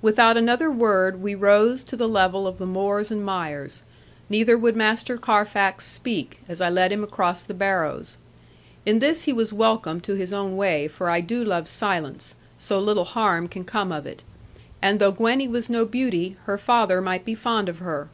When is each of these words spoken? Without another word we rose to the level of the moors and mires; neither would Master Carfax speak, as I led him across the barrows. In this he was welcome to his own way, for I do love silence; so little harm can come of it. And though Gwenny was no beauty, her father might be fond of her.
Without 0.00 0.38
another 0.38 0.70
word 0.70 1.20
we 1.20 1.34
rose 1.34 1.84
to 1.84 1.94
the 1.94 2.08
level 2.08 2.46
of 2.46 2.56
the 2.56 2.64
moors 2.64 3.10
and 3.10 3.22
mires; 3.22 3.82
neither 4.30 4.56
would 4.56 4.74
Master 4.74 5.18
Carfax 5.18 5.86
speak, 5.86 6.40
as 6.48 6.62
I 6.62 6.70
led 6.70 6.90
him 6.90 7.04
across 7.04 7.42
the 7.42 7.52
barrows. 7.52 8.16
In 8.86 8.98
this 8.98 9.24
he 9.24 9.32
was 9.34 9.52
welcome 9.52 10.00
to 10.00 10.14
his 10.14 10.32
own 10.32 10.56
way, 10.56 10.88
for 10.88 11.10
I 11.10 11.20
do 11.20 11.44
love 11.44 11.68
silence; 11.68 12.34
so 12.56 12.80
little 12.80 13.04
harm 13.04 13.46
can 13.46 13.64
come 13.64 13.92
of 13.92 14.06
it. 14.06 14.24
And 14.80 15.00
though 15.00 15.12
Gwenny 15.12 15.46
was 15.48 15.68
no 15.68 15.84
beauty, 15.84 16.36
her 16.46 16.56
father 16.56 17.02
might 17.02 17.26
be 17.26 17.34
fond 17.34 17.68
of 17.68 17.76
her. 17.80 18.08